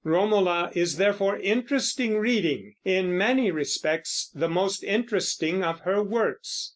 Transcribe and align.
Romola 0.03 0.71
is 0.73 0.97
therefore 0.97 1.37
interesting 1.37 2.17
reading, 2.17 2.73
in 2.83 3.15
many 3.15 3.51
respects 3.51 4.31
the 4.33 4.49
most 4.49 4.83
interesting 4.83 5.63
of 5.63 5.81
her 5.81 6.01
works. 6.03 6.69